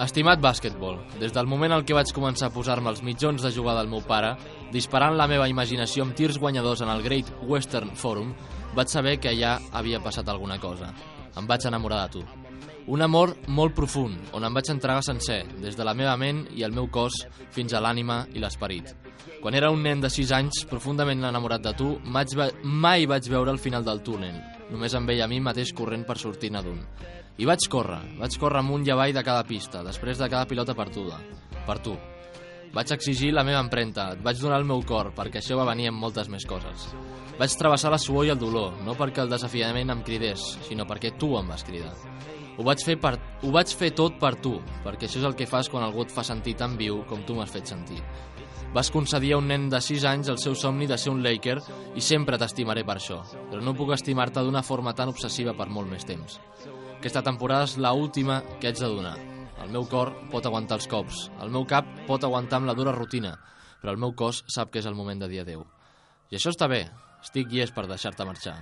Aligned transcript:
Estimat 0.00 0.40
bàsquetbol, 0.40 0.96
des 1.20 1.34
del 1.36 1.46
moment 1.46 1.74
en 1.76 1.82
què 1.84 1.92
vaig 1.92 2.10
començar 2.16 2.48
a 2.48 2.52
posar-me 2.54 2.88
els 2.88 3.02
mitjons 3.04 3.42
de 3.44 3.50
jugar 3.52 3.74
del 3.76 3.90
meu 3.92 4.00
pare, 4.00 4.32
disparant 4.72 5.18
la 5.18 5.26
meva 5.28 5.50
imaginació 5.52 6.06
amb 6.06 6.16
tirs 6.16 6.38
guanyadors 6.40 6.80
en 6.80 6.88
el 6.88 7.02
Great 7.04 7.28
Western 7.44 7.92
Forum, 7.94 8.32
vaig 8.74 8.88
saber 8.88 9.18
que 9.20 9.28
allà 9.28 9.58
havia 9.70 10.00
passat 10.00 10.28
alguna 10.32 10.56
cosa. 10.58 10.88
Em 11.36 11.46
vaig 11.46 11.66
enamorar 11.68 12.06
de 12.06 12.16
tu. 12.16 12.24
Un 12.88 13.04
amor 13.04 13.36
molt 13.46 13.76
profund, 13.76 14.32
on 14.32 14.42
em 14.48 14.56
vaig 14.56 14.72
entregar 14.72 15.04
sencer, 15.04 15.44
des 15.60 15.76
de 15.76 15.84
la 15.84 15.94
meva 15.94 16.16
ment 16.16 16.46
i 16.56 16.64
el 16.64 16.72
meu 16.72 16.88
cos 16.90 17.20
fins 17.52 17.76
a 17.76 17.84
l'ànima 17.84 18.24
i 18.32 18.40
l'esperit. 18.40 18.96
Quan 19.42 19.54
era 19.54 19.70
un 19.70 19.84
nen 19.84 20.00
de 20.00 20.10
6 20.10 20.32
anys, 20.32 20.64
profundament 20.70 21.22
enamorat 21.28 21.62
de 21.62 21.76
tu, 21.76 21.98
mai 22.02 23.06
vaig 23.06 23.28
veure 23.28 23.52
el 23.52 23.60
final 23.60 23.84
del 23.84 24.02
túnel. 24.02 24.40
Només 24.72 24.94
em 24.96 25.06
veia 25.06 25.26
a 25.26 25.30
mi 25.30 25.40
mateix 25.44 25.74
corrent 25.76 26.06
per 26.08 26.16
sortir-ne 26.20 26.62
d'un. 26.64 26.80
I 27.40 27.48
vaig 27.48 27.66
córrer, 27.72 28.00
vaig 28.20 28.38
córrer 28.40 28.62
amunt 28.62 28.86
i 28.86 28.92
avall 28.92 29.12
de 29.12 29.24
cada 29.24 29.44
pista, 29.44 29.84
després 29.84 30.18
de 30.20 30.28
cada 30.32 30.48
pilota 30.48 30.76
perduda. 30.76 31.20
Per 31.66 31.78
tu. 31.84 31.94
Vaig 32.72 32.92
exigir 32.94 33.34
la 33.36 33.44
meva 33.44 33.60
empremta, 33.60 34.06
et 34.14 34.22
vaig 34.24 34.38
donar 34.40 34.58
el 34.62 34.68
meu 34.68 34.80
cor, 34.88 35.10
perquè 35.12 35.42
això 35.42 35.58
va 35.60 35.68
venir 35.68 35.90
amb 35.90 36.00
moltes 36.00 36.30
més 36.32 36.46
coses. 36.48 36.86
Vaig 37.36 37.56
travessar 37.60 37.92
la 37.92 38.00
suor 38.00 38.24
i 38.24 38.32
el 38.32 38.40
dolor, 38.40 38.78
no 38.84 38.96
perquè 38.96 39.20
el 39.24 39.32
desafiament 39.32 39.92
em 39.92 40.00
cridés, 40.06 40.46
sinó 40.64 40.88
perquè 40.88 41.12
tu 41.20 41.34
em 41.36 41.52
vas 41.52 41.64
cridar. 41.68 41.92
Ho 42.56 42.64
vaig, 42.64 42.80
fer 42.84 42.96
per, 43.00 43.14
ho 43.44 43.52
vaig 43.52 43.72
fer 43.76 43.92
tot 43.96 44.16
per 44.20 44.34
tu, 44.44 44.54
perquè 44.84 45.08
això 45.08 45.20
és 45.20 45.28
el 45.28 45.36
que 45.36 45.48
fas 45.48 45.68
quan 45.72 45.84
algú 45.84 46.06
et 46.06 46.12
fa 46.12 46.24
sentir 46.24 46.56
tan 46.60 46.78
viu 46.80 47.02
com 47.08 47.24
tu 47.28 47.36
m'has 47.36 47.52
fet 47.52 47.68
sentir. 47.72 48.00
Vas 48.72 48.88
concedir 48.90 49.34
a 49.34 49.36
un 49.36 49.50
nen 49.50 49.66
de 49.68 49.82
6 49.84 50.04
anys 50.08 50.30
el 50.32 50.38
seu 50.40 50.54
somni 50.56 50.86
de 50.88 50.96
ser 50.96 51.10
un 51.12 51.20
Laker 51.20 51.58
i 51.92 52.00
sempre 52.00 52.38
t'estimaré 52.40 52.86
per 52.88 52.94
això, 52.96 53.18
però 53.50 53.60
no 53.60 53.74
puc 53.76 53.90
estimar-te 53.92 54.40
d'una 54.40 54.62
forma 54.64 54.94
tan 54.96 55.10
obsessiva 55.12 55.52
per 55.52 55.66
molt 55.68 55.90
més 55.90 56.06
temps. 56.08 56.38
Aquesta 56.96 57.20
temporada 57.26 57.66
és 57.68 57.76
la 57.76 57.92
última 57.92 58.40
que 58.60 58.70
haig 58.70 58.80
de 58.80 58.88
donar. 58.88 59.18
El 59.60 59.68
meu 59.76 59.84
cor 59.90 60.14
pot 60.32 60.48
aguantar 60.48 60.78
els 60.80 60.88
cops, 60.88 61.26
el 61.44 61.52
meu 61.52 61.66
cap 61.68 61.84
pot 62.08 62.24
aguantar 62.24 62.62
amb 62.62 62.70
la 62.70 62.76
dura 62.78 62.94
rutina, 62.96 63.34
però 63.82 63.92
el 63.92 64.00
meu 64.00 64.14
cos 64.16 64.40
sap 64.48 64.72
que 64.72 64.80
és 64.80 64.88
el 64.88 64.96
moment 64.96 65.20
de 65.20 65.28
dir 65.28 65.42
adeu. 65.42 65.66
I 66.32 66.40
això 66.40 66.54
està 66.54 66.64
bé, 66.70 66.86
estic 67.20 67.52
llest 67.52 67.76
per 67.76 67.84
deixar-te 67.90 68.24
marxar. 68.24 68.56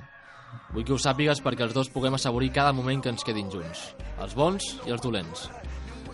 Vull 0.75 0.83
que 0.83 0.97
ho 0.97 0.99
sàpigues 0.99 1.39
perquè 1.45 1.69
els 1.69 1.77
dos 1.77 1.93
puguem 1.95 2.19
assaborir 2.19 2.51
cada 2.51 2.75
moment 2.75 2.99
que 2.99 3.15
ens 3.15 3.23
quedin 3.23 3.47
junts, 3.55 3.93
els 4.19 4.35
bons 4.35 4.73
i 4.89 4.91
els 4.91 5.07
dolents. 5.07 5.47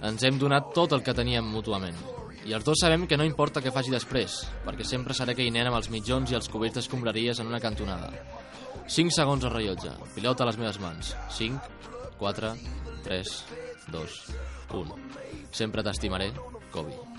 Ens 0.04 0.28
hem 0.28 0.36
donat 0.36 0.74
tot 0.76 0.92
el 0.92 1.02
que 1.02 1.16
teníem 1.16 1.48
mútuament. 1.48 1.96
I 2.46 2.54
els 2.54 2.62
dos 2.62 2.78
sabem 2.78 3.08
que 3.10 3.16
no 3.18 3.24
importa 3.26 3.58
què 3.62 3.72
faci 3.74 3.90
després, 3.90 4.36
perquè 4.62 4.86
sempre 4.86 5.16
seré 5.18 5.34
aquell 5.34 5.50
nen 5.50 5.66
amb 5.66 5.80
els 5.80 5.90
mitjons 5.90 6.30
i 6.30 6.38
els 6.38 6.46
cubells 6.52 6.76
d'escombraries 6.76 7.40
en 7.42 7.50
una 7.50 7.58
cantonada. 7.62 8.12
5 8.86 9.16
segons 9.16 9.42
al 9.42 9.54
rellotge, 9.56 9.90
pilota 10.14 10.46
a 10.46 10.50
les 10.52 10.60
meves 10.62 10.78
mans. 10.78 11.16
5, 11.40 11.58
4, 12.22 12.54
3, 13.08 13.34
2, 13.90 14.16
1. 14.78 15.02
Sempre 15.50 15.82
t'estimaré, 15.82 16.30
Kobe. 16.70 17.15